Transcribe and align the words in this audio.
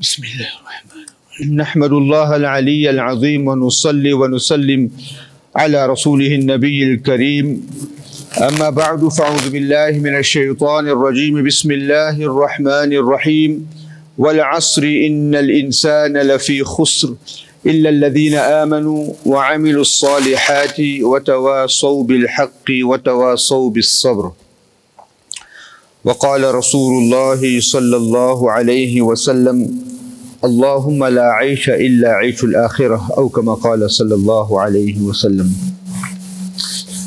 بسم 0.00 0.22
الله 0.22 0.48
الرحمن 0.60 0.92
الرحيم. 0.92 1.56
نحمد 1.56 1.92
الله 1.92 2.36
العلي 2.36 2.90
العظيم 2.90 3.48
ونصلي 3.48 4.12
ونسلم 4.12 4.90
على 5.56 5.86
رسوله 5.86 6.34
النبي 6.34 6.82
الكريم. 6.82 7.46
أما 8.48 8.70
بعد 8.70 9.08
فأعوذ 9.08 9.50
بالله 9.50 9.90
من 10.04 10.16
الشيطان 10.18 10.88
الرجيم. 10.88 11.44
بسم 11.46 11.70
الله 11.70 12.16
الرحمن 12.28 12.92
الرحيم. 12.92 13.68
والعصر 14.18 14.82
إن 14.82 15.34
الإنسان 15.34 16.12
لفي 16.16 16.64
خسر 16.64 17.14
إلا 17.66 17.88
الذين 17.88 18.34
آمنوا 18.34 19.12
وعملوا 19.26 19.80
الصالحات 19.80 20.78
وتواصوا 20.80 22.04
بالحق 22.04 22.68
وتواصوا 22.82 23.70
بالصبر. 23.70 24.32
وقال 26.06 26.54
رسول 26.54 26.92
الله 27.02 27.60
صلى 27.60 27.96
الله 27.96 28.52
عليه 28.52 29.02
وسلم 29.02 29.85
اللهم 30.45 31.05
لا 31.05 31.31
عيش 31.31 31.69
إلا 31.69 32.09
عيش 32.09 32.43
الآخرة 32.43 33.09
أو 33.17 33.29
كما 33.29 33.53
قال 33.53 33.91
صلى 33.91 34.15
الله 34.15 34.61
عليه 34.61 34.99
وسلم 35.01 35.71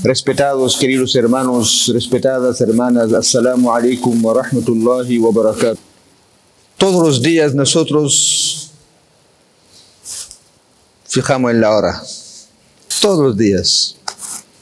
Respetados 0.04 0.76
queridos 0.76 1.16
hermanos, 1.16 1.88
respetadas 1.88 2.60
hermanas, 2.60 3.10
Assalamu 3.14 3.72
alaikum 3.72 4.22
wa 4.22 4.34
rahmatullahi 4.34 5.18
wa 5.18 5.32
barakatuh. 5.32 5.80
Todos 6.76 7.06
los 7.06 7.22
días 7.22 7.54
nosotros 7.54 8.70
fijamos 11.08 11.52
en 11.52 11.62
la 11.62 11.70
hora. 11.70 12.02
Todos 13.00 13.20
los 13.20 13.36
días. 13.38 13.96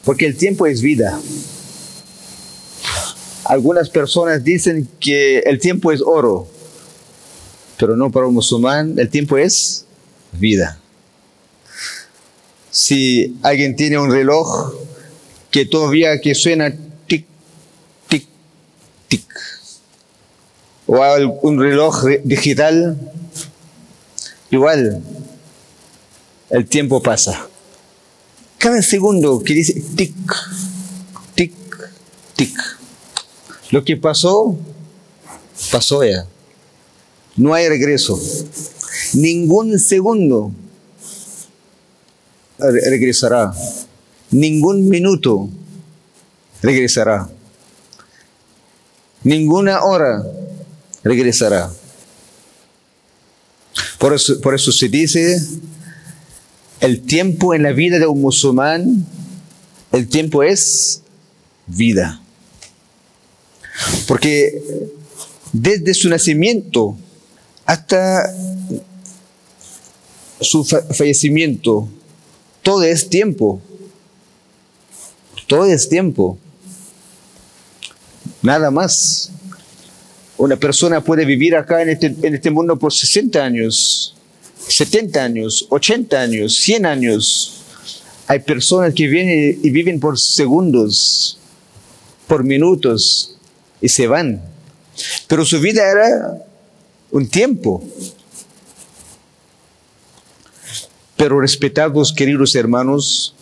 Porque 0.04 0.26
el 0.26 0.36
tiempo 0.36 0.64
es 0.66 0.80
vida. 0.80 1.20
Algunas 3.44 3.90
personas 3.90 4.44
dicen 4.44 4.88
que 5.00 5.40
el 5.40 5.58
tiempo 5.58 5.90
es 5.90 6.00
oro, 6.00 6.46
pero 7.77 7.95
no 7.95 8.11
para 8.11 8.27
un 8.27 8.33
musulmán, 8.33 8.95
el 8.97 9.09
tiempo 9.09 9.37
es 9.37 9.85
vida. 10.31 10.79
Si 12.71 13.37
alguien 13.43 13.75
tiene 13.75 13.97
un 13.97 14.11
reloj 14.11 14.73
que 15.51 15.65
todavía 15.65 16.19
que 16.19 16.35
suena 16.35 16.73
tic, 17.07 17.25
tic, 18.07 18.27
tic, 19.07 19.25
o 20.85 20.95
un 21.41 21.59
reloj 21.59 22.03
digital, 22.23 22.97
igual 24.51 25.03
el 26.49 26.65
tiempo 26.65 27.01
pasa. 27.01 27.47
Cada 28.57 28.81
segundo 28.81 29.41
que 29.43 29.53
dice 29.53 29.83
tic, 29.95 30.15
tic, 31.35 31.53
tic, 32.35 32.57
lo 33.71 33.83
que 33.83 33.97
pasó, 33.97 34.57
pasó 35.71 36.03
ya. 36.03 36.25
No 37.37 37.53
hay 37.53 37.69
regreso. 37.69 38.19
Ningún 39.13 39.79
segundo 39.79 40.51
regresará. 42.57 43.53
Ningún 44.31 44.89
minuto 44.89 45.49
regresará. 46.61 47.29
Ninguna 49.23 49.83
hora 49.83 50.23
regresará. 51.03 51.71
Por 53.99 54.13
eso, 54.13 54.41
por 54.41 54.55
eso 54.55 54.71
se 54.71 54.89
dice, 54.89 55.39
el 56.79 57.01
tiempo 57.01 57.53
en 57.53 57.63
la 57.63 57.71
vida 57.71 57.99
de 57.99 58.07
un 58.07 58.21
musulmán, 58.21 59.05
el 59.91 60.07
tiempo 60.07 60.43
es 60.43 61.01
vida. 61.67 62.21
Porque 64.07 64.61
desde 65.53 65.93
su 65.93 66.09
nacimiento 66.09 66.97
hasta 67.67 68.33
su 70.39 70.63
fallecimiento, 70.63 71.89
todo 72.63 72.83
es 72.83 73.09
tiempo. 73.09 73.61
Todo 75.47 75.65
es 75.65 75.87
tiempo. 75.89 76.37
Nada 78.41 78.71
más. 78.71 79.31
Una 80.37 80.55
persona 80.55 81.01
puede 81.01 81.25
vivir 81.25 81.55
acá 81.55 81.81
en 81.81 81.89
este, 81.89 82.15
este 82.21 82.51
mundo 82.51 82.77
por 82.77 82.93
60 82.93 83.43
años, 83.43 84.15
70 84.67 85.23
años, 85.23 85.65
80 85.69 86.21
años, 86.21 86.55
100 86.57 86.85
años. 86.85 87.63
Hay 88.27 88.39
personas 88.39 88.93
que 88.93 89.07
vienen 89.07 89.59
y 89.63 89.69
viven 89.71 89.99
por 89.99 90.19
segundos, 90.19 91.39
por 92.27 92.43
minutos, 92.43 93.35
y 93.81 93.89
se 93.89 94.05
van. 94.07 94.43
Pero 95.27 95.43
su 95.43 95.59
vida 95.59 95.89
era 95.89 96.46
un 97.11 97.27
tiempo. 97.27 97.83
Pero 101.15 101.39
respetados, 101.39 102.13
queridos 102.13 102.55
hermanos, 102.55 103.35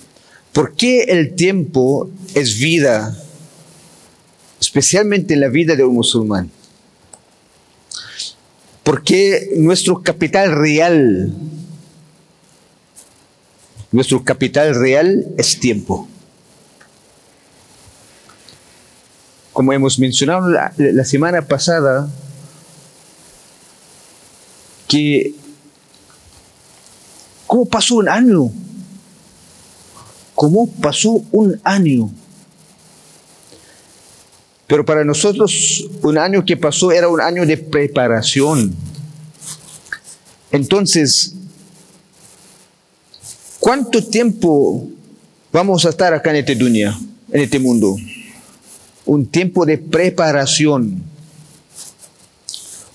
¿por 0.54 0.76
qué 0.76 1.04
el 1.04 1.36
tiempo 1.36 2.10
es 2.34 2.58
vida? 2.58 3.18
Especialmente 4.60 5.34
en 5.34 5.42
la 5.42 5.50
vida 5.50 5.76
de 5.76 5.84
un 5.84 5.96
musulmán. 5.96 6.50
Porque 8.84 9.50
nuestro 9.58 10.02
capital 10.02 10.56
real, 10.56 11.34
nuestro 13.92 14.24
capital 14.24 14.76
real 14.76 15.26
es 15.38 15.60
tiempo. 15.60 16.08
como 19.56 19.72
hemos 19.72 19.98
mencionado 20.00 20.50
la, 20.50 21.06
semana 21.06 21.42
pasada, 21.44 22.10
que 24.96 25.34
cómo 27.46 27.66
pasó 27.66 27.96
un 27.96 28.08
año, 28.08 28.50
cómo 30.34 30.68
pasó 30.68 31.22
un 31.34 31.60
año. 31.66 32.10
Pero 34.68 34.86
para 34.86 35.04
nosotros 35.04 35.86
un 36.02 36.18
año 36.18 36.46
que 36.46 36.56
pasó 36.56 36.94
era 36.94 37.10
un 37.10 37.20
año 37.20 37.46
de 37.46 37.58
preparación. 37.58 38.74
Entonces, 40.52 41.36
¿cuánto 43.60 44.02
tiempo 44.02 44.88
vamos 45.52 45.86
a 45.86 45.90
estar 45.90 46.14
acá 46.14 46.30
en 46.30 46.38
este 46.38 46.56
dunya, 46.56 46.98
en 47.34 47.42
este 47.42 47.60
mundo? 47.60 47.98
un 49.06 49.28
tiempo 49.28 49.68
de 49.68 49.78
preparación, 49.78 51.04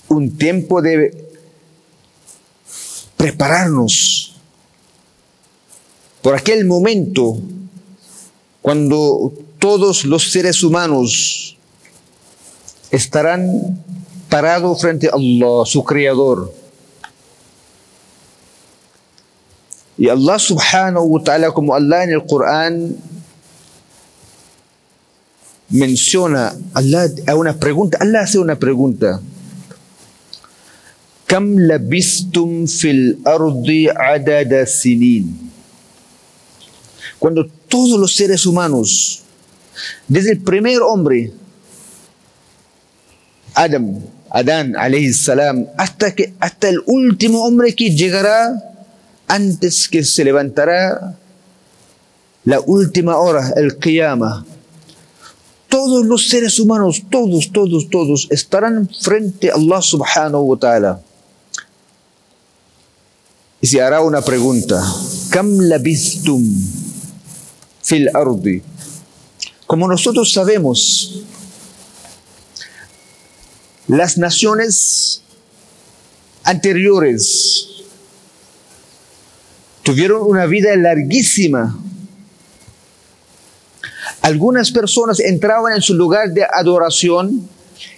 un 0.09 0.35
tiempo 0.35 0.81
de 0.81 1.30
prepararnos 3.21 4.33
por 6.23 6.33
aquel 6.33 6.65
momento 6.65 7.37
cuando 8.63 9.31
todos 9.59 10.05
los 10.05 10.31
seres 10.31 10.63
humanos 10.63 11.55
estarán 12.89 13.77
parados 14.27 14.81
frente 14.81 15.07
a 15.07 15.11
Allah, 15.13 15.65
su 15.65 15.83
Creador. 15.83 16.51
Y 19.99 20.09
Allah 20.09 20.39
subhanahu 20.39 21.05
wa 21.05 21.23
ta'ala, 21.23 21.51
como 21.51 21.75
Allah 21.75 22.05
en 22.05 22.09
el 22.13 22.25
Corán 22.25 22.95
menciona, 25.69 26.55
Allah 26.73 27.05
a 27.27 27.35
una 27.35 27.53
pregunta, 27.53 27.99
Allah 28.01 28.21
hace 28.21 28.39
una 28.39 28.55
pregunta. 28.55 29.21
Kam 31.31 31.55
labistum 31.55 32.67
fil 32.67 33.23
ardi 33.23 33.87
adada 33.87 34.67
sinin. 34.67 35.31
Cuando 37.19 37.47
todos 37.69 37.97
los 37.97 38.13
seres 38.13 38.45
humanos, 38.45 39.23
desde 40.09 40.33
el 40.33 40.41
primer 40.41 40.81
hombre, 40.81 41.31
Adam, 43.53 44.01
Adán 44.29 44.75
salam, 45.13 45.67
hasta, 45.77 46.13
que, 46.13 46.33
hasta 46.39 46.67
el 46.67 46.83
último 46.85 47.45
hombre 47.45 47.75
que 47.75 47.95
llegará 47.95 48.51
antes 49.27 49.87
que 49.87 50.03
se 50.03 50.25
levantará 50.25 51.15
la 52.43 52.59
última 52.59 53.15
hora, 53.15 53.53
el 53.55 53.77
Qiyamah, 53.77 54.43
todos 55.69 56.05
los 56.05 56.27
seres 56.27 56.59
humanos, 56.59 57.03
todos, 57.09 57.53
todos, 57.53 57.89
todos, 57.89 58.27
estarán 58.31 58.89
frente 58.89 59.49
a 59.49 59.55
Allah 59.55 59.81
subhanahu 59.81 60.43
wa 60.43 60.59
ta'ala. 60.59 61.10
Y 63.61 63.67
se 63.67 63.81
hará 63.81 64.01
una 64.01 64.21
pregunta. 64.21 64.83
Kam 65.29 65.57
fil 67.81 68.09
ardi. 68.13 68.61
Como 69.67 69.87
nosotros 69.87 70.31
sabemos, 70.33 71.23
las 73.87 74.17
naciones 74.17 75.21
anteriores 76.43 77.67
tuvieron 79.83 80.23
una 80.23 80.45
vida 80.45 80.75
larguísima 80.75 81.77
algunas 84.21 84.71
personas 84.71 85.19
entraban 85.19 85.73
en 85.73 85.81
su 85.81 85.95
lugar 85.95 86.29
de 86.31 86.43
adoración 86.43 87.49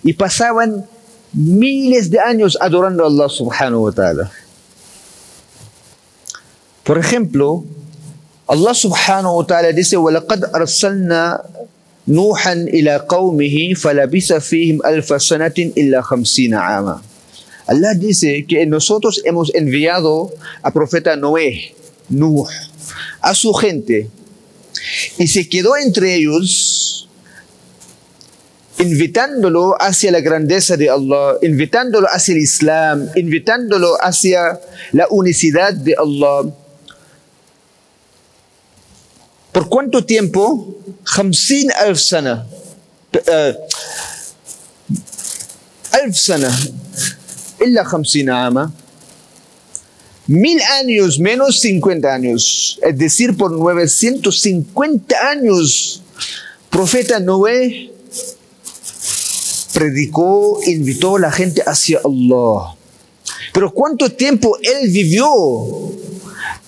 y 0.03 0.13
pasaban 0.13 0.85
miles 1.33 2.09
de 2.09 2.19
años 2.19 2.57
adorando 2.59 3.03
a 3.03 3.07
Allah 3.07 3.29
subhanahu 3.29 3.83
wa 3.83 3.91
ta'ala. 3.91 4.31
Por 6.84 6.98
ejemplo, 6.98 7.64
Allah 8.48 8.72
subhanahu 8.72 9.44
wa 9.44 9.46
ta'ala 9.46 9.72
dice, 9.72 9.96
وَلَقَدْ 9.96 10.54
أَرْسَلْنَا 10.56 11.42
نُوحًا 12.08 12.72
إِلَى 12.72 13.04
قَوْمِهِ 13.04 13.76
فَلَبِثَ 13.76 14.32
فِيهِمْ 14.40 14.80
أَلْفَ 14.80 15.08
سَنَةٍ 15.20 15.76
إِلَّا 15.76 16.00
خَمْسِينَ 16.00 16.56
عَامًا 16.56 17.02
Allah 17.68 17.92
dice 17.92 18.46
que 18.48 18.64
nosotros 18.64 19.20
hemos 19.26 19.54
enviado 19.54 20.32
a 20.62 20.72
profeta 20.72 21.16
Noé, 21.16 21.76
Nuh, 22.08 22.48
a 23.20 23.34
su 23.34 23.52
gente, 23.52 24.08
y 25.18 25.28
se 25.28 25.46
quedó 25.50 25.76
entre 25.76 26.14
ellos 26.14 27.08
invitándolo 28.78 29.76
hacia 29.78 30.10
la 30.10 30.20
grandeza 30.20 30.78
de 30.78 30.88
Allah, 30.88 31.36
invitándolo 31.42 32.06
hacia 32.08 32.32
el 32.32 32.40
Islam, 32.40 33.08
invitándolo 33.16 33.96
hacia 34.00 34.60
la 34.92 35.06
unicidad 35.10 35.74
de 35.74 35.94
Allah. 35.98 36.50
¿Por 39.52 39.68
cuánto 39.68 40.04
tiempo? 40.04 40.74
خمسين 41.04 41.72
ألف 41.72 42.00
سنة 42.00 42.46
ألف 45.94 46.18
سنة 46.18 46.58
إلا 47.62 47.84
خمسين 47.84 48.30
عاما 48.30 48.70
Mil 50.28 50.60
años 50.60 51.18
menos 51.18 51.58
50 51.60 52.12
años, 52.12 52.78
es 52.82 52.98
decir, 52.98 53.34
por 53.34 53.50
950 53.50 55.16
años, 55.26 56.02
profeta 56.68 57.18
Noé 57.18 57.90
predicó, 59.72 60.60
invitó 60.66 61.16
a 61.16 61.20
la 61.20 61.32
gente 61.32 61.62
hacia 61.62 62.00
Allah. 62.04 62.76
Pero 63.54 63.72
¿cuánto 63.72 64.12
tiempo 64.12 64.58
él 64.60 64.90
vivió? 64.90 65.26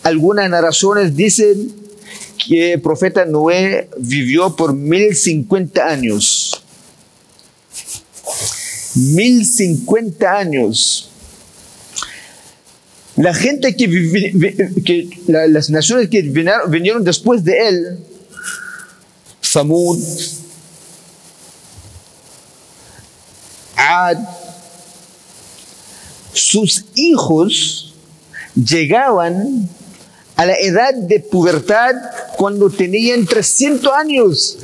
Algunas 0.04 0.48
narraciones 0.48 1.14
dicen 1.14 1.80
que 2.47 2.73
el 2.73 2.81
profeta 2.81 3.25
Noé 3.25 3.89
vivió 3.97 4.55
por 4.55 4.73
1050 4.73 5.85
años. 5.85 6.61
1050 8.95 10.31
años. 10.31 11.09
La 13.17 13.33
gente 13.33 13.75
que, 13.75 13.87
que 14.85 15.09
la, 15.27 15.47
las 15.47 15.69
naciones 15.69 16.09
que 16.09 16.21
vinieron, 16.21 16.69
vinieron 16.69 17.03
después 17.03 17.43
de 17.43 17.67
él, 17.67 17.99
Samud, 19.41 19.99
Ad, 23.77 24.17
sus 26.33 26.85
hijos 26.95 27.93
llegaban 28.55 29.69
a 30.35 30.45
la 30.45 30.57
edad 30.59 30.93
de 30.93 31.19
pubertad 31.19 31.95
cuando 32.37 32.69
tenían 32.69 33.25
300 33.25 33.91
años. 33.93 34.57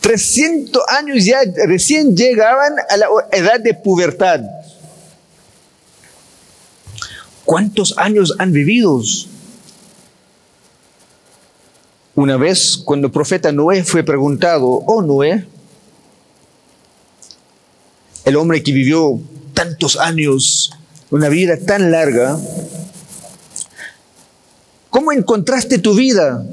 300 0.00 0.82
años 0.88 1.24
ya 1.24 1.38
recién 1.66 2.16
llegaban 2.16 2.74
a 2.90 2.96
la 2.96 3.06
edad 3.30 3.60
de 3.60 3.72
pubertad. 3.72 4.40
¿Cuántos 7.44 7.96
años 7.96 8.34
han 8.38 8.52
vivido? 8.52 9.00
Una 12.14 12.36
vez, 12.36 12.76
cuando 12.84 13.06
el 13.06 13.12
profeta 13.12 13.52
Noé 13.52 13.84
fue 13.84 14.02
preguntado, 14.02 14.66
oh 14.68 15.02
Noé, 15.02 15.46
el 18.24 18.36
hombre 18.36 18.62
que 18.62 18.72
vivió 18.72 19.20
tantos 19.54 19.96
años, 19.96 20.72
una 21.10 21.28
vida 21.28 21.56
tan 21.56 21.90
larga, 21.90 22.38
¿cómo 24.92 25.10
encontraste 25.10 25.78
tu 25.78 25.94
vida? 25.94 26.46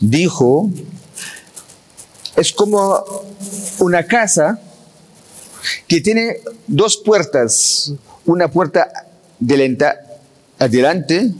Dijo, 0.00 0.70
es 2.36 2.52
como 2.52 3.04
una 3.78 4.04
casa 4.04 4.58
que 5.86 6.00
tiene 6.00 6.38
dos 6.66 6.96
puertas, 6.96 7.92
una 8.24 8.50
puerta 8.50 8.90
adelante, 10.58 11.32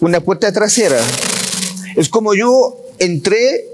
una 0.00 0.20
puerta 0.20 0.52
trasera. 0.52 1.00
Es 1.96 2.08
como 2.08 2.34
yo 2.34 2.76
entré 2.98 3.66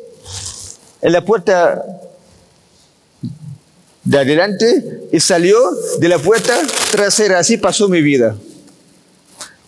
en 1.02 1.12
la 1.12 1.24
puerta 1.24 1.84
de 4.04 4.18
adelante 4.18 5.08
y 5.10 5.18
salió 5.18 5.58
de 5.98 6.08
la 6.08 6.18
puerta 6.18 6.54
trasera. 6.92 7.40
Así 7.40 7.56
pasó 7.56 7.88
mi 7.88 8.02
vida. 8.02 8.36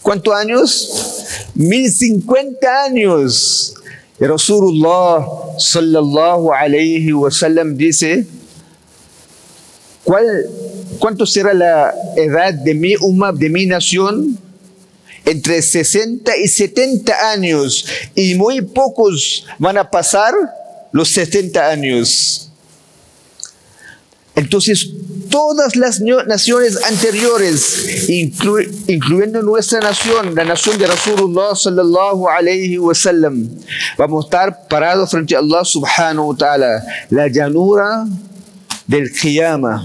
¿Cuántos 0.02 0.34
años? 0.34 1.12
Mil 1.54 1.90
cincuenta 1.90 2.84
años. 2.84 3.75
Y 4.20 4.25
Rasulullah 4.25 5.26
sallallahu 5.58 6.52
alayhi 6.52 7.12
wa 7.12 7.31
sallam 7.31 7.76
dice, 7.76 8.25
¿cuál, 10.04 10.46
¿cuánto 10.99 11.26
será 11.26 11.52
la 11.52 11.93
edad 12.16 12.54
de 12.54 12.75
mi 12.75 12.94
umma, 12.96 13.32
de 13.32 13.49
mi 13.49 13.66
nación? 13.66 14.38
Entre 15.25 15.62
60 15.62 16.37
y 16.37 16.49
70 16.49 17.31
años. 17.32 17.87
Y 18.14 18.34
muy 18.34 18.60
pocos 18.60 19.46
van 19.58 19.78
a 19.78 19.88
pasar 19.90 20.34
los 20.90 21.08
70 21.08 21.69
años. 21.69 22.50
Entonces, 24.34 24.88
todas 25.32 25.76
las 25.76 25.99
naciones 26.00 26.79
anteriores, 26.84 28.06
incluyendo 28.87 29.40
nuestra 29.43 29.81
nación, 29.81 30.34
la 30.34 30.44
nación 30.44 30.76
de 30.79 30.87
Rasulullah 30.87 31.56
sallallahu 31.56 32.29
alayhi 32.29 32.76
wa 32.76 32.94
sallam, 32.94 33.49
vamos 33.96 34.25
a 34.25 34.26
estar 34.26 34.69
parados 34.69 35.11
frente 35.11 35.34
a 35.34 35.38
Allah 35.38 35.64
subhanahu 35.64 36.32
wa 36.32 36.37
ta'ala, 36.37 36.84
la 37.08 37.29
llanura 37.29 38.05
del 38.87 39.11
Qiyamah, 39.11 39.82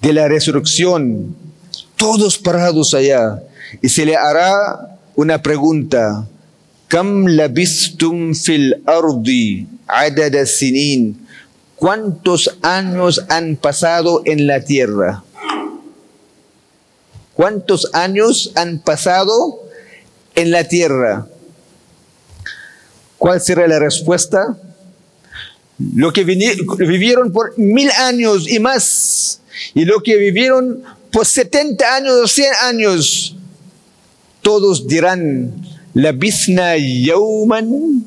de 0.00 0.12
la 0.12 0.26
resurrección, 0.26 1.36
todos 1.94 2.36
parados 2.38 2.94
allá, 2.94 3.40
y 3.80 3.88
se 3.88 4.04
le 4.04 4.16
hará 4.16 4.98
una 5.14 5.40
pregunta, 5.40 6.26
¿Kam 6.88 7.26
labistum 7.26 8.34
fil 8.34 8.82
ardi 8.84 9.66
adada 9.86 10.44
sinin? 10.44 11.21
¿Cuántos 11.76 12.58
años 12.62 13.24
han 13.28 13.56
pasado 13.56 14.22
en 14.24 14.46
la 14.46 14.64
tierra? 14.64 15.24
¿Cuántos 17.34 17.90
años 17.92 18.52
han 18.54 18.78
pasado 18.78 19.62
en 20.34 20.50
la 20.50 20.64
tierra? 20.68 21.26
¿Cuál 23.18 23.40
será 23.40 23.66
la 23.66 23.78
respuesta? 23.78 24.56
Lo 25.94 26.12
que 26.12 26.24
vivieron 26.24 27.32
por 27.32 27.58
mil 27.58 27.90
años 27.90 28.48
y 28.48 28.60
más, 28.60 29.40
y 29.74 29.84
lo 29.84 30.02
que 30.02 30.16
vivieron 30.16 30.82
por 31.10 31.26
70 31.26 31.96
años 31.96 32.12
o 32.14 32.28
100 32.28 32.52
años, 32.64 33.36
todos 34.42 34.86
dirán, 34.86 35.54
la 35.94 36.12
yawman 36.76 38.06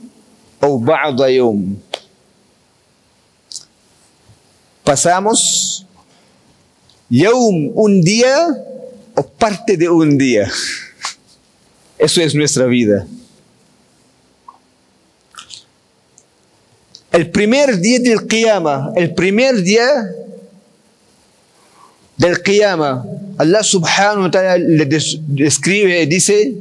o 0.62 0.80
ba'da 0.80 1.30
yawm 1.30 1.78
pasamos 4.86 5.86
yaum, 7.10 7.72
un 7.76 8.02
día 8.02 8.48
o 9.16 9.24
parte 9.24 9.76
de 9.76 9.90
un 9.90 10.18
día. 10.18 10.50
Eso 11.98 12.22
es 12.22 12.36
nuestra 12.36 12.66
vida. 12.66 13.08
El 17.12 17.32
primer 17.32 17.80
día 17.80 18.00
del 18.00 18.28
Qiyama, 18.28 18.92
el 18.96 19.14
primer 19.14 19.62
día 19.64 19.88
del 22.18 22.42
Qiyama, 22.42 23.06
Allah 23.38 23.64
subhanahu 23.64 24.24
wa 24.24 24.32
ta'ala 24.32 24.58
le 24.58 24.86
describe, 24.86 26.06
dice, 26.08 26.56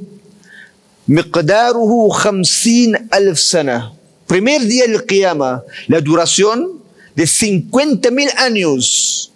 miqdaruhu 1.06 2.08
khamsin 2.10 3.08
alf 3.10 3.38
sana. 3.38 3.92
Primer 4.28 4.62
día 4.62 4.86
del 4.86 5.04
Qiyama, 5.04 5.64
la 5.88 6.00
duración 6.00 6.83
de 7.14 7.26
50 7.26 8.10
mil 8.10 8.28
años. 8.36 9.30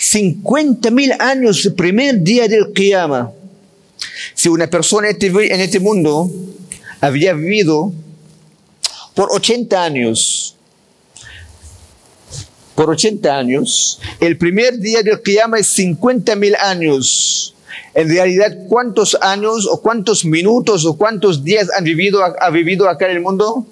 50 0.00 0.90
mil 0.90 1.12
años, 1.18 1.64
el 1.66 1.74
primer 1.74 2.20
día 2.20 2.48
del 2.48 2.72
Qiyama. 2.72 3.32
Si 4.34 4.48
una 4.48 4.68
persona 4.68 5.10
en 5.10 5.16
este, 5.16 5.62
este 5.62 5.80
mundo 5.80 6.30
había 7.00 7.34
vivido 7.34 7.92
por 9.14 9.28
80 9.32 9.84
años, 9.84 10.56
por 12.74 12.88
80 12.90 13.36
años, 13.36 14.00
el 14.20 14.38
primer 14.38 14.78
día 14.78 15.02
del 15.02 15.20
Qiyama 15.20 15.58
es 15.58 15.66
50 15.68 16.34
mil 16.36 16.54
años. 16.56 17.54
En 17.92 18.08
realidad, 18.08 18.56
¿cuántos 18.68 19.18
años 19.20 19.66
o 19.70 19.80
cuántos 19.80 20.24
minutos 20.24 20.86
o 20.86 20.96
cuántos 20.96 21.44
días 21.44 21.68
han 21.76 21.84
vivido, 21.84 22.22
ha 22.22 22.50
vivido 22.50 22.88
acá 22.88 23.10
en 23.10 23.16
el 23.16 23.22
mundo? 23.22 23.66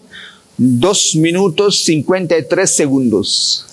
2 0.58 1.16
minutos 1.16 1.84
53 1.84 2.68
segundos. 2.68 3.64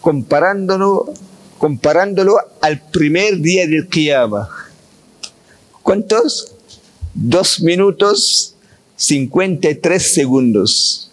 Comparándolo, 0.00 1.12
comparándolo 1.58 2.36
al 2.62 2.80
primer 2.90 3.38
día 3.40 3.66
del 3.66 3.86
Qiyamah. 3.86 4.48
¿Cuántos? 5.82 6.52
2 7.14 7.60
minutos 7.60 8.54
53 8.96 10.02
segundos. 10.02 11.10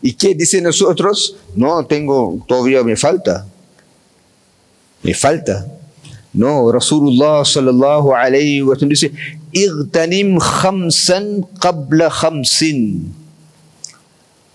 ¿Y 0.00 0.14
qué 0.14 0.34
dice 0.34 0.60
nosotros? 0.60 1.36
No, 1.54 1.86
tengo, 1.86 2.44
todavía 2.48 2.82
me 2.82 2.96
falta. 2.96 3.46
Me 5.04 5.14
falta. 5.14 5.66
No, 6.32 6.72
Rasulullah 6.72 7.44
sallallahu 7.44 8.16
alayhi 8.16 8.64
wa 8.64 8.72
sallam 8.72 8.96
dice, 8.96 9.12
Igtanim 9.52 10.40
khamsan 10.40 11.44
qabla 11.60 12.08
khamsin. 12.08 13.12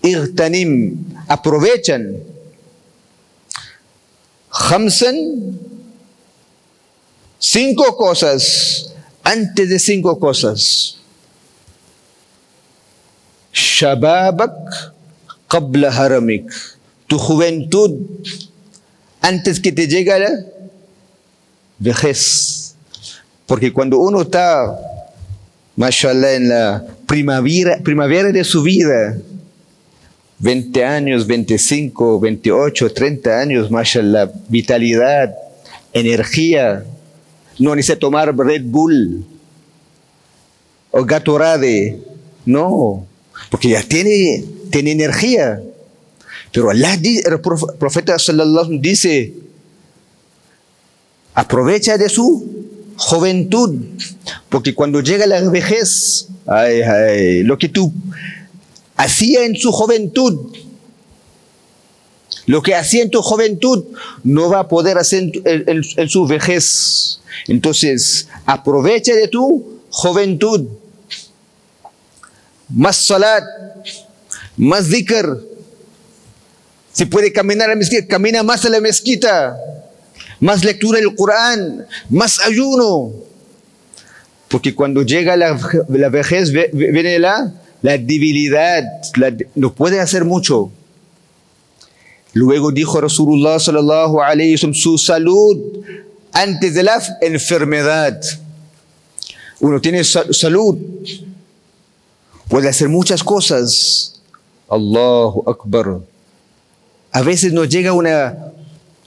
Igtanim, 0.02 0.98
aprovechan. 1.30 2.18
Khamsan, 4.50 5.14
cinco 7.38 7.94
cosas 7.94 8.90
antes 9.22 9.70
de 9.70 9.78
cinco 9.78 10.18
cosas. 10.18 10.98
Shababak 13.54 14.58
qabla 15.46 15.94
haramik. 15.94 16.50
Tu 17.06 17.16
juventud 17.16 18.02
antes 19.22 19.60
que 19.60 19.70
te 19.70 19.86
llegue 19.86 20.57
vejez. 21.78 22.74
Porque 23.46 23.72
cuando 23.72 23.98
uno 23.98 24.22
está, 24.22 24.78
mashallah, 25.76 26.34
en 26.34 26.48
la 26.48 26.84
primavera, 27.06 27.78
primavera 27.82 28.30
de 28.30 28.44
su 28.44 28.62
vida, 28.62 29.16
20 30.38 30.84
años, 30.84 31.26
25, 31.26 32.20
28, 32.20 32.92
30 32.92 33.40
años, 33.40 33.70
mashallah, 33.70 34.30
vitalidad, 34.48 35.34
energía, 35.92 36.84
no 37.58 37.74
necesita 37.74 37.98
tomar 37.98 38.36
Red 38.36 38.62
Bull 38.64 39.24
o 40.90 41.04
Gatorade, 41.04 41.98
no, 42.44 43.06
porque 43.50 43.70
ya 43.70 43.82
tiene, 43.82 44.44
tiene 44.70 44.92
energía. 44.92 45.60
Pero 46.52 46.70
Allah, 46.70 46.94
el 46.94 47.40
profeta 47.40 48.18
sallallahu 48.18 48.78
dice, 48.80 49.34
aprovecha 51.38 51.96
de 51.96 52.08
su 52.08 52.66
juventud, 52.96 53.76
porque 54.48 54.74
cuando 54.74 55.00
llega 55.00 55.24
la 55.24 55.40
vejez, 55.48 56.26
lo 57.44 57.56
que 57.56 57.68
tú 57.68 57.92
hacía 58.96 59.44
en 59.44 59.54
su 59.54 59.70
juventud, 59.70 60.52
lo 62.46 62.60
que 62.60 62.74
hacía 62.74 63.02
en 63.04 63.10
tu 63.10 63.22
juventud 63.22 63.84
no 64.24 64.50
va 64.50 64.60
a 64.60 64.68
poder 64.68 64.98
hacer 64.98 65.30
en, 65.44 66.08
su 66.08 66.26
vejez. 66.26 67.20
Entonces, 67.46 68.26
aprovecha 68.44 69.14
de 69.14 69.28
tu 69.28 69.78
juventud. 69.90 70.66
Más 72.68 72.96
salat, 72.96 73.44
más 74.56 74.88
dhikr, 74.88 75.40
si 76.92 77.04
puede 77.04 77.32
caminar 77.32 77.68
a 77.68 77.74
la 77.74 77.76
mezquita, 77.76 78.08
camina 78.08 78.42
más 78.42 78.64
a 78.64 78.70
la 78.70 78.80
mezquita. 78.80 79.56
Más 80.40 80.64
lectura 80.64 80.98
del 80.98 81.14
Corán, 81.14 81.86
más 82.10 82.38
ayuno. 82.40 83.12
Porque 84.48 84.74
cuando 84.74 85.02
llega 85.02 85.36
la, 85.36 85.52
vejez, 86.08 86.50
viene 86.72 87.18
la, 87.18 87.52
la 87.82 87.92
debilidad, 87.98 88.82
no 89.54 89.74
puede 89.74 90.00
hacer 90.00 90.24
mucho. 90.24 90.70
Luego 92.32 92.70
dijo 92.70 93.00
Rasulullah 93.00 93.58
sallallahu 93.58 94.20
alayhi 94.20 94.54
wa 94.64 94.74
su 94.74 94.96
salud 94.98 95.58
antes 96.32 96.74
de 96.74 96.82
la 96.82 97.02
enfermedad. 97.20 98.20
Uno 99.60 99.80
tiene 99.80 100.04
salud, 100.04 100.78
puede 102.48 102.68
hacer 102.68 102.88
muchas 102.88 103.24
cosas. 103.24 104.20
Allahu 104.68 105.44
Akbar. 105.50 106.00
A 107.10 107.22
veces 107.22 107.52
nos 107.52 107.68
llega 107.68 107.92
una 107.92 108.52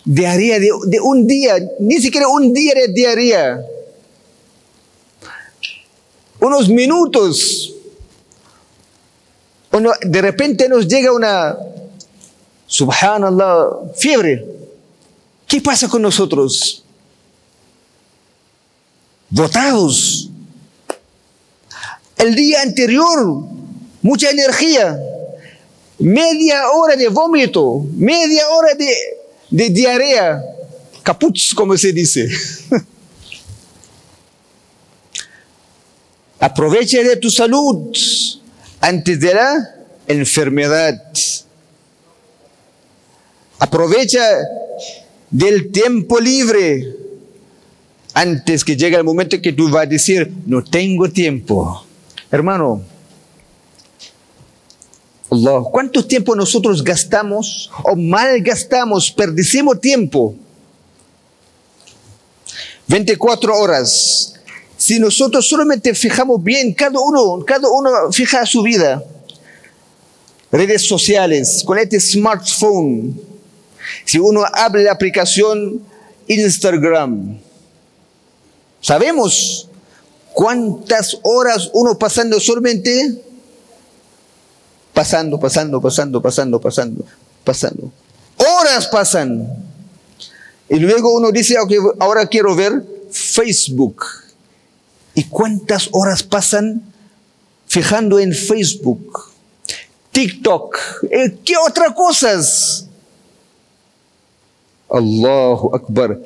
de, 0.05 0.99
un 1.01 1.27
día, 1.27 1.55
ni 1.79 1.99
siquiera 1.99 2.27
un 2.27 2.53
día 2.53 2.73
de 2.73 2.87
diarrea. 2.87 3.65
Unos 6.39 6.69
minutos. 6.69 7.75
de 10.03 10.21
repente 10.21 10.67
nos 10.67 10.87
llega 10.87 11.11
una, 11.11 11.57
subhanallah, 12.65 13.93
fiebre. 13.95 14.45
¿Qué 15.47 15.61
pasa 15.61 15.87
con 15.87 16.01
nosotros? 16.01 16.83
Votados. 19.29 20.29
El 22.17 22.35
día 22.35 22.61
anterior, 22.61 23.43
mucha 24.01 24.29
energía 24.29 24.99
media 26.01 26.71
hora 26.71 26.95
de 26.95 27.07
vómito, 27.09 27.85
media 27.95 28.49
hora 28.49 28.73
de, 28.73 28.93
de 29.51 29.69
diarrea, 29.69 30.41
caputs, 31.03 31.53
como 31.53 31.77
se 31.77 31.93
dice. 31.93 32.27
Aprovecha 36.39 37.03
de 37.03 37.17
tu 37.17 37.29
salud 37.29 37.95
antes 38.79 39.19
de 39.19 39.33
la 39.33 39.75
enfermedad. 40.07 40.99
Aprovecha 43.59 44.23
del 45.29 45.71
tiempo 45.71 46.19
libre 46.19 46.95
antes 48.13 48.65
que 48.65 48.75
llegue 48.75 48.97
el 48.97 49.03
momento 49.03 49.39
que 49.39 49.53
tú 49.53 49.69
vas 49.69 49.83
a 49.83 49.89
decir, 49.89 50.31
no 50.47 50.63
tengo 50.63 51.09
tiempo. 51.09 51.85
Hermano, 52.31 52.83
Allah. 55.31 55.61
¿Cuánto 55.71 56.05
tiempo 56.05 56.35
nosotros 56.35 56.83
gastamos 56.83 57.71
o 57.83 57.95
malgastamos, 57.95 59.09
perdicemos 59.11 59.79
tiempo? 59.79 60.35
24 62.87 63.57
horas. 63.57 64.33
Si 64.75 64.99
nosotros 64.99 65.47
solamente 65.47 65.95
fijamos 65.95 66.43
bien, 66.43 66.73
cada 66.73 66.99
uno, 66.99 67.45
cada 67.45 67.69
uno 67.69 68.11
fija 68.11 68.45
su 68.45 68.61
vida. 68.61 69.01
Redes 70.51 70.85
sociales, 70.85 71.63
con 71.65 71.77
este 71.77 71.99
smartphone. 71.99 73.17
Si 74.03 74.19
uno 74.19 74.43
abre 74.51 74.83
la 74.83 74.91
aplicación 74.91 75.81
Instagram, 76.27 77.39
sabemos 78.81 79.69
cuántas 80.33 81.17
horas 81.23 81.69
uno 81.73 81.97
pasando 81.97 82.39
solamente 82.39 83.30
pasando, 85.01 85.39
pasando, 85.39 85.81
pasando, 85.81 86.21
pasando, 86.21 86.61
pasando, 86.61 87.05
pasando. 87.43 87.91
Horas 88.37 88.87
pasan. 88.87 89.47
Y 90.69 90.75
luego 90.77 91.15
uno 91.15 91.31
dice, 91.31 91.57
okay, 91.57 91.79
ahora 91.99 92.27
quiero 92.27 92.55
ver 92.55 92.85
Facebook. 93.09 94.05
¿Y 95.15 95.23
cuántas 95.23 95.89
horas 95.91 96.21
pasan 96.21 96.83
fijando 97.65 98.19
en 98.19 98.31
Facebook? 98.31 99.31
TikTok. 100.11 100.77
Eh, 101.09 101.37
¿Qué 101.43 101.55
otras 101.57 101.95
cosas? 101.95 102.85
Allahu 104.87 105.73
Akbar. 105.73 106.19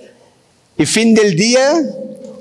Y 0.78 0.86
fin 0.86 1.16
del 1.16 1.34
día 1.38 1.82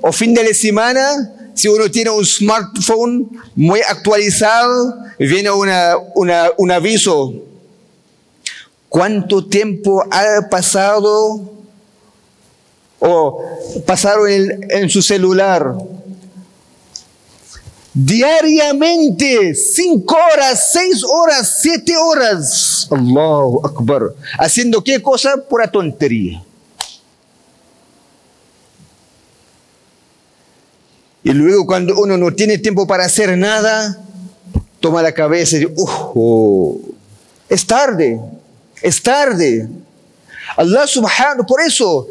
o 0.01 0.11
fin 0.11 0.33
de 0.33 0.43
la 0.43 0.53
semana, 0.53 1.33
si 1.55 1.67
uno 1.67 1.89
tiene 1.89 2.09
un 2.09 2.25
smartphone 2.25 3.27
muy 3.55 3.79
actualizado, 3.81 4.95
viene 5.17 5.49
una, 5.49 5.95
un 6.57 6.71
aviso. 6.71 7.33
¿Cuánto 8.89 9.45
tiempo 9.45 10.03
ha 10.11 10.47
pasado 10.49 11.49
o 12.99 13.41
pasaron 13.85 14.29
en, 14.29 14.71
en 14.71 14.89
su 14.89 15.01
celular? 15.01 15.75
Diariamente, 17.93 19.55
cinco 19.55 20.17
horas, 20.33 20.71
seis 20.73 21.01
horas, 21.03 21.59
siete 21.61 21.95
horas. 21.95 22.87
Allahu 22.91 23.65
Akbar. 23.65 24.13
¿Haciendo 24.37 24.83
qué 24.83 25.01
cosa? 25.01 25.37
Pura 25.49 25.71
tontería. 25.71 26.43
Y 31.25 31.33
luego 31.33 31.65
cuando 31.65 31.99
uno 31.99 32.19
no 32.19 32.31
tiene 32.35 32.59
tiempo 32.59 32.85
para 32.85 33.05
hacer 33.05 33.35
nada, 33.35 33.97
toma 34.79 35.01
la 35.01 35.11
cabeza 35.11 35.55
y 35.55 35.61
dice, 35.61 35.73
oh, 35.75 36.79
es 37.49 37.65
tarde, 37.65 38.21
es 38.79 39.01
tarde. 39.01 39.67
Allah 40.55 40.85
subhanahu, 40.85 41.43
por 41.47 41.61
eso 41.61 42.07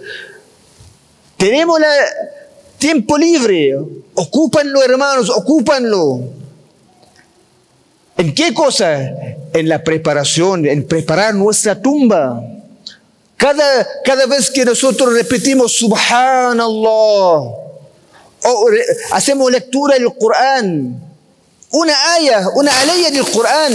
tenemos 1.37 1.78
tiempo 2.76 3.16
libre, 3.16 3.78
ocúpanlo 4.14 4.83
hermanos, 4.83 5.30
ocúpanlo. 5.30 6.18
¿En 8.16 8.35
qué 8.35 8.52
cosa? 8.52 8.99
En 9.52 9.68
la 9.68 9.85
preparación, 9.85 10.66
en 10.66 10.88
preparar 10.88 11.37
nuestra 11.37 11.80
tumba. 11.80 12.42
Cada, 13.37 13.87
cada 14.04 14.26
vez 14.26 14.50
que 14.50 14.64
nosotros 14.64 15.12
repetimos 15.14 15.71
Subhanallah, 15.76 17.63
o 18.45 18.69
hacemos 19.13 19.51
lectura 19.51 19.95
del 19.95 20.15
Corán, 20.17 21.01
una 21.71 22.13
ayah, 22.15 22.49
una 22.55 22.71
alaya 22.81 23.11
del 23.11 23.25
Corán 23.25 23.73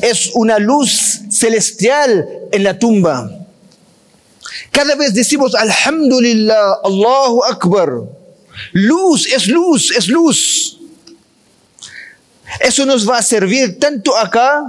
es 0.00 0.30
una 0.34 0.58
luz 0.58 1.20
celestial 1.30 2.26
en 2.50 2.64
la 2.64 2.78
tumba. 2.78 3.30
Cada 4.70 4.94
vez 4.94 5.12
decimos 5.12 5.54
Alhamdulillah, 5.54 6.78
Allahu 6.82 7.44
Akbar. 7.44 7.90
Luz, 8.72 9.26
es 9.26 9.48
luz, 9.48 9.90
es 9.96 10.08
luz. 10.08 10.78
Eso 12.60 12.86
nos 12.86 13.08
va 13.08 13.18
a 13.18 13.22
servir 13.22 13.78
tanto 13.78 14.16
acá, 14.16 14.62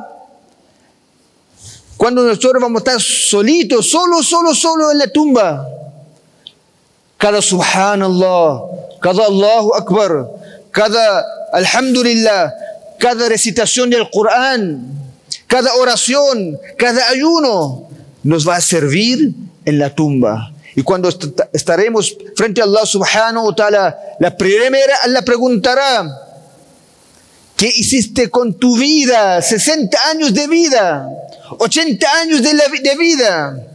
cuando 1.97 2.23
nosotros 2.23 2.61
vamos 2.61 2.81
a 2.81 2.83
estar 2.83 3.01
solitos, 3.01 3.89
solo, 3.89 4.23
solo, 4.23 4.53
solo 4.53 4.91
en 4.91 4.97
la 4.97 5.07
tumba. 5.07 5.67
Cada 7.23 7.39
subhanallah, 7.41 8.99
cada 8.99 9.31
Allahu 9.31 9.71
Akbar, 9.79 10.27
cada 10.75 11.23
alhamdulillah, 11.55 12.51
cada 12.99 13.31
recitación 13.31 13.89
del 13.89 14.11
Corán, 14.11 14.83
cada 15.47 15.71
oración, 15.75 16.59
cada 16.75 17.07
ayuno, 17.07 17.87
nos 18.27 18.45
va 18.45 18.57
a 18.57 18.61
servir 18.61 19.31
en 19.63 19.79
la 19.79 19.95
tumba. 19.95 20.51
Y 20.75 20.83
cuando 20.83 21.07
estaremos 21.53 22.13
frente 22.35 22.59
a 22.59 22.65
Allah 22.65 22.85
subhanahu 22.85 23.47
wa 23.47 23.55
ta'ala, 23.55 23.97
la 24.19 24.35
primera 24.35 24.93
Allah 25.03 25.21
preguntará, 25.23 26.03
¿qué 27.55 27.67
hiciste 27.67 28.29
con 28.29 28.59
tu 28.59 28.75
vida? 28.75 29.41
60 29.41 29.97
años 30.11 30.33
de 30.33 30.45
vida, 30.47 31.07
80 31.57 32.05
años 32.19 32.41
de 32.43 32.95
vida. 32.99 33.72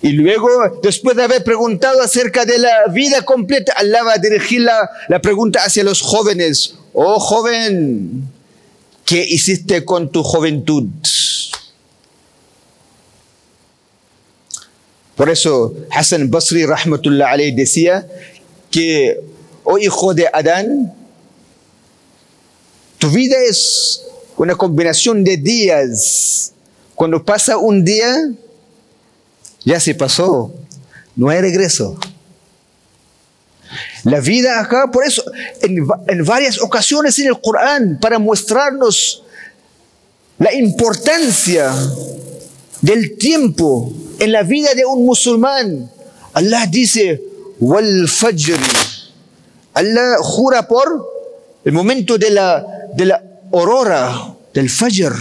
Y 0.00 0.12
luego, 0.12 0.48
después 0.82 1.16
de 1.16 1.24
haber 1.24 1.42
preguntado 1.42 2.00
acerca 2.00 2.44
de 2.44 2.58
la 2.58 2.86
vida 2.92 3.22
completa, 3.22 3.72
Allah 3.76 4.04
va 4.04 4.12
a 4.12 4.18
dirigir 4.18 4.60
la, 4.60 4.88
la 5.08 5.20
pregunta 5.20 5.60
hacia 5.64 5.82
los 5.82 6.00
jóvenes. 6.00 6.74
Oh 6.92 7.18
joven, 7.18 8.22
¿qué 9.04 9.24
hiciste 9.24 9.84
con 9.84 10.10
tu 10.12 10.22
juventud? 10.22 10.84
Por 15.16 15.30
eso 15.30 15.74
Hassan 15.90 16.30
Basri 16.30 16.64
rahmatullah 16.64 17.30
alayhi 17.30 17.50
decía 17.50 18.06
que, 18.70 19.20
oh 19.64 19.76
hijo 19.76 20.14
de 20.14 20.28
Adán, 20.32 20.94
tu 22.98 23.10
vida 23.10 23.36
es 23.48 24.04
una 24.36 24.54
combinación 24.54 25.24
de 25.24 25.36
días. 25.36 26.52
Cuando 26.94 27.24
pasa 27.24 27.56
un 27.58 27.84
día, 27.84 28.30
ya 29.68 29.78
se 29.78 29.94
pasó, 29.94 30.50
no 31.14 31.28
hay 31.28 31.42
regreso. 31.42 31.98
La 34.04 34.18
vida 34.20 34.60
acá, 34.60 34.90
por 34.90 35.04
eso, 35.04 35.22
en, 35.60 36.24
varias 36.24 36.58
ocasiones 36.62 37.18
en 37.18 37.26
el 37.26 37.38
Corán, 37.38 37.98
para 38.00 38.18
mostrarnos 38.18 39.24
la 40.38 40.54
importancia 40.54 41.70
del 42.80 43.18
tiempo 43.18 43.92
en 44.18 44.32
la 44.32 44.42
vida 44.42 44.72
de 44.72 44.86
un 44.86 45.04
musulmán. 45.04 45.90
Allah 46.32 46.64
dice, 46.66 47.22
wal 47.60 48.08
fajr. 48.08 48.58
Allah 49.74 50.16
jura 50.22 50.66
por 50.66 50.88
el 51.62 51.72
momento 51.74 52.16
de 52.16 52.30
la, 52.30 52.64
de 52.94 53.04
la 53.04 53.22
aurora, 53.52 54.34
del 54.54 54.70
fajr. 54.70 55.14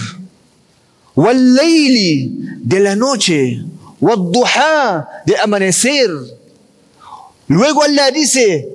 Wal 1.15 1.53
layli, 1.53 2.31
de 2.63 2.79
la 2.79 2.95
noche. 2.95 3.61
Wal 3.99 4.31
duha, 4.31 5.07
de 5.25 5.37
amanecer. 5.37 6.09
Luego 7.47 7.83
Allah 7.83 8.11
dice, 8.11 8.67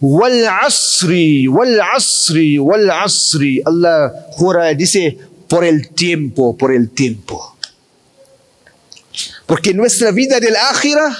wal 0.00 0.46
asri, 0.48 1.46
wal 1.46 1.80
asri, 1.94 2.58
wal 2.58 2.90
asri. 2.90 3.62
Allah 3.64 4.12
jura, 4.32 4.74
dice, 4.74 5.18
por 5.48 5.64
el 5.64 5.90
tiempo, 5.90 6.56
por 6.56 6.72
el 6.72 6.90
tiempo. 6.90 7.56
Porque 9.46 9.74
nuestra 9.74 10.10
vida 10.10 10.40
del 10.40 10.56
ágira, 10.56 11.16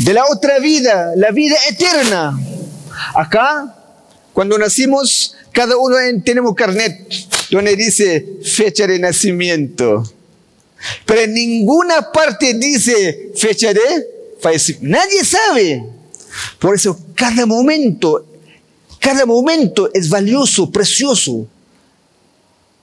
de 0.00 0.12
la 0.12 0.24
otra 0.26 0.58
vida, 0.58 1.12
la 1.16 1.30
vida 1.30 1.56
eterna. 1.70 2.38
Acá, 3.14 3.74
cuando 4.32 4.58
nacimos, 4.58 5.36
cada 5.52 5.76
uno 5.76 5.96
tenemos 6.24 6.54
carnet 6.54 7.08
donde 7.50 7.76
dice 7.76 8.40
fecha 8.42 8.86
de 8.86 8.98
nacimiento. 8.98 10.02
Pero 11.04 11.20
en 11.22 11.34
ninguna 11.34 12.12
parte 12.12 12.54
dice 12.54 13.32
fecha 13.34 13.72
de 13.72 13.80
fallecimiento. 14.40 14.98
Nadie 14.98 15.24
sabe. 15.24 15.84
Por 16.58 16.74
eso 16.74 16.98
cada 17.14 17.46
momento, 17.46 18.24
cada 19.00 19.26
momento 19.26 19.90
es 19.92 20.08
valioso, 20.08 20.70
precioso 20.70 21.46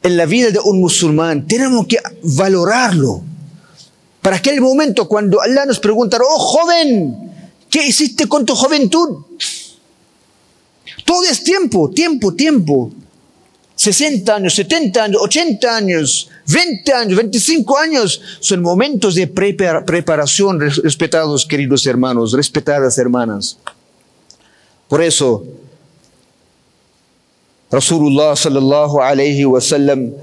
en 0.03 0.17
la 0.17 0.25
vida 0.25 0.51
de 0.51 0.59
un 0.59 0.79
musulmán. 0.79 1.47
Tenemos 1.47 1.87
que 1.87 1.97
valorarlo. 2.21 3.23
Para 4.21 4.37
aquel 4.37 4.59
momento 4.59 5.07
cuando 5.07 5.41
Allah 5.41 5.65
nos 5.65 5.79
preguntará, 5.79 6.23
oh 6.27 6.39
joven, 6.39 7.31
¿qué 7.69 7.87
hiciste 7.87 8.27
con 8.27 8.45
tu 8.45 8.55
juventud? 8.55 9.23
Todo 11.05 11.23
es 11.23 11.43
tiempo, 11.43 11.89
tiempo, 11.91 12.33
tiempo. 12.33 12.91
60 13.85 14.35
años, 14.35 14.55
70 14.55 15.03
años, 15.03 15.21
80 15.21 15.77
años, 15.77 16.29
20 16.47 16.93
años, 16.93 17.17
25 17.17 17.77
años 17.77 18.21
son 18.39 18.61
momentos 18.61 19.15
de 19.15 19.27
preparación, 19.27 20.59
respetados 20.59 21.45
queridos 21.45 21.85
hermanos, 21.85 22.33
respetadas 22.33 22.97
hermanas. 22.97 23.57
Por 24.87 25.01
eso, 25.01 25.45
Rasulullah 27.71 28.35
sallallahu 28.35 29.01
alayhi 29.01 29.45
wa 29.45 29.61
sallam 29.61 30.13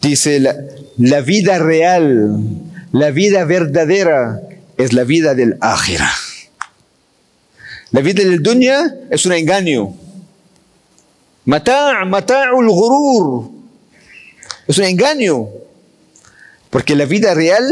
dice, 0.00 0.40
la, 0.40 0.54
la 0.96 1.20
vida 1.20 1.58
real 1.58 2.34
la 2.92 3.10
vida 3.10 3.44
verdadera 3.44 4.40
es 4.76 4.92
la 4.92 5.04
vida 5.04 5.34
del 5.34 5.56
ájira. 5.60 6.10
La 7.90 8.00
vida 8.00 8.22
del 8.24 8.42
dunya 8.42 8.94
es 9.10 9.26
un 9.26 9.32
engaño. 9.32 9.94
Mata' 11.48 12.04
mata'ul 12.04 12.68
ghurur. 12.68 13.50
Es 14.66 14.76
un 14.76 14.84
engaño. 14.84 15.48
Porque 16.68 16.94
la 16.94 17.06
vida 17.06 17.32
real, 17.32 17.64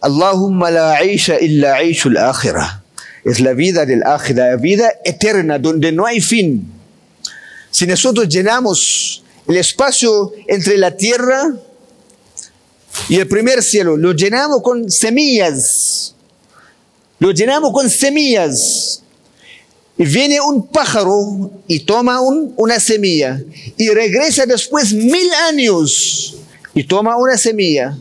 Allahumma 0.00 0.68
la 0.72 0.94
aisha 0.94 1.38
illa 1.40 1.76
aishul 1.76 2.16
akhirah. 2.16 2.82
Es 3.24 3.38
la 3.38 3.52
vida 3.52 3.86
del 3.86 4.02
ájira, 4.02 4.50
la 4.50 4.56
vida 4.56 4.90
eterna 5.04 5.60
donde 5.60 5.92
no 5.92 6.06
hay 6.06 6.20
fin. 6.20 6.72
Si 7.70 7.86
nosotros 7.86 8.28
llenamos 8.28 9.22
el 9.46 9.56
espacio 9.58 10.32
entre 10.48 10.76
la 10.76 10.96
tierra 10.96 11.54
y 13.08 13.20
el 13.20 13.28
primer 13.28 13.62
cielo 13.62 13.96
lo 13.96 14.12
llenamos 14.12 14.60
con 14.60 14.90
semillas. 14.90 16.16
Lo 17.20 17.30
llenamos 17.30 17.72
con 17.72 17.88
semillas. 17.88 19.04
Y 19.98 20.04
viene 20.04 20.40
un 20.40 20.68
pájaro 20.68 21.50
y 21.66 21.80
toma 21.80 22.20
una 22.20 22.78
semilla. 22.78 23.40
Y 23.76 23.88
regresa 23.90 24.46
después 24.46 24.92
mil 24.92 25.28
años 25.48 26.36
y 26.72 26.84
toma 26.84 27.16
una 27.16 27.36
semilla. 27.36 27.98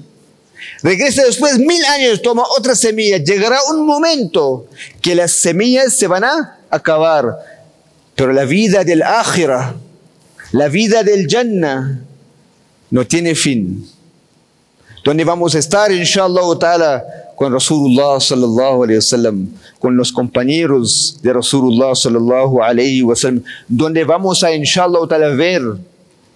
Regresa 0.84 1.24
después 1.24 1.58
mil 1.58 1.84
años, 1.86 2.22
toma 2.22 2.44
otra 2.58 2.76
semilla. 2.76 3.18
Llegará 3.18 3.58
un 3.72 3.86
momento 3.86 4.68
que 5.02 5.16
las 5.16 5.32
semillas 5.32 5.94
se 5.94 6.06
van 6.08 6.24
a 6.24 6.60
acabar. 6.70 7.36
Pero 8.16 8.32
la 8.32 8.46
vida 8.46 8.84
del 8.84 9.02
ájira, 9.02 9.76
la 10.52 10.68
vida 10.68 11.04
del 11.04 11.28
Jannah, 11.28 12.00
no 12.90 13.06
tiene 13.08 13.34
fin 13.36 13.88
donde 15.08 15.24
vamos 15.24 15.56
a 15.56 15.60
estar, 15.60 15.90
inshallah 15.90 16.60
ta'ala, 16.60 17.06
con 17.38 17.54
Rasulullah 17.54 18.20
sallallahu 18.20 18.84
alayhi 18.84 18.98
wasallam, 18.98 19.48
con 19.80 19.96
los 19.96 20.12
compañeros 20.12 21.20
de 21.22 21.32
Rasulullah 21.32 21.94
sallallahu 21.94 22.64
alayhi 22.64 23.04
wasallam, 23.04 23.44
donde 23.68 24.04
vamos 24.04 24.44
a, 24.44 24.52
inshallah 24.52 25.08
ta'ala, 25.08 25.30
ver 25.36 25.62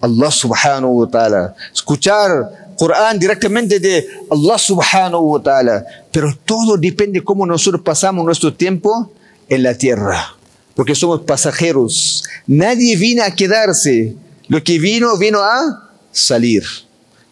Allah 0.00 0.30
subhanahu 0.30 1.02
wa 1.02 1.08
ta'ala, 1.10 1.56
escuchar 1.74 2.30
Corán 2.78 3.18
directamente 3.18 3.80
de 3.80 4.06
Allah 4.30 4.56
subhanahu 4.56 5.32
wa 5.32 5.42
ta'ala, 5.42 5.84
pero 6.12 6.38
todo 6.46 6.76
depende 6.76 7.20
cómo 7.20 7.44
nosotros 7.44 7.82
pasamos 7.82 8.24
nuestro 8.24 8.54
tiempo 8.54 9.10
en 9.48 9.64
la 9.64 9.74
tierra, 9.74 10.36
porque 10.76 10.94
somos 10.94 11.22
pasajeros, 11.22 12.22
nadie 12.46 12.96
vino 12.96 13.24
a 13.24 13.30
quedarse, 13.32 14.14
lo 14.46 14.62
que 14.62 14.78
vino, 14.78 15.18
vino 15.18 15.40
a 15.40 15.90
salir 16.12 16.62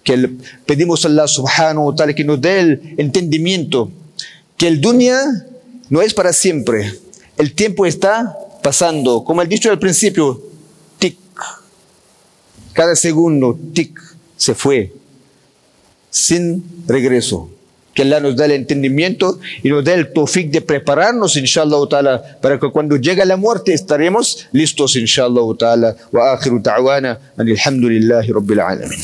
que 0.02 0.30
pedimos 0.66 1.04
a 1.04 1.08
Allah 1.08 1.28
subhanahu 1.28 1.86
wa 1.88 1.94
ta'ala 1.94 2.14
que 2.14 2.24
nos 2.24 2.40
dé 2.40 2.60
el 2.60 2.94
entendimiento 2.96 3.90
que 4.60 4.68
el 4.68 4.78
dunya 4.78 5.16
no 5.88 6.02
es 6.02 6.12
para 6.12 6.34
siempre. 6.34 6.92
El 7.38 7.54
tiempo 7.54 7.86
está 7.86 8.36
pasando, 8.62 9.24
como 9.24 9.40
el 9.40 9.48
dicho 9.48 9.70
al 9.70 9.78
principio, 9.78 10.38
tic, 10.98 11.16
Cada 12.74 12.94
segundo, 12.94 13.58
tic, 13.72 13.98
se 14.36 14.54
fue, 14.54 14.92
sin 16.10 16.62
regreso. 16.86 17.50
Que 17.94 18.02
Allah 18.02 18.20
nos 18.20 18.36
dé 18.36 18.44
el 18.44 18.50
entendimiento 18.52 19.40
y 19.62 19.70
nos 19.70 19.82
dé 19.82 19.94
el 19.94 20.12
tofik 20.12 20.50
de 20.50 20.60
prepararnos, 20.60 21.38
inshallah 21.38 21.88
ta'ala, 21.88 22.38
para 22.42 22.60
que 22.60 22.70
cuando 22.70 22.96
llegue 22.96 23.24
la 23.24 23.38
muerte 23.38 23.72
estaremos 23.72 24.46
listos, 24.52 24.94
inshallah 24.94 25.56
ta'ala. 25.58 25.96
Wa 26.12 26.34
akhiru 26.34 26.60
ta'wana, 26.60 27.18
alhamdulillahi 27.38 28.30
rabbil 28.30 28.60
alamin. 28.60 29.00